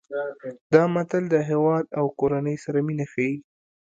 دا 0.73 0.83
متل 0.93 1.23
د 1.29 1.35
هیواد 1.49 1.85
او 1.99 2.05
کورنۍ 2.19 2.55
سره 2.65 2.79
مینه 2.87 3.05
ښيي 3.11 3.33